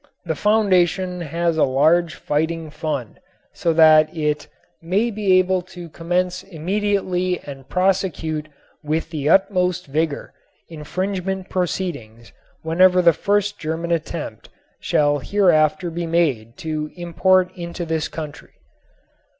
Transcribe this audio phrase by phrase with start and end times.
[0.25, 3.19] The Foundation has a large fighting fund
[3.53, 4.47] so that it
[4.81, 8.47] "may be able to commence immediately and prosecute
[8.83, 10.33] with the utmost vigor
[10.67, 12.33] infringement proceedings
[12.63, 18.53] whenever the first German attempt shall hereafter be made to import into this country."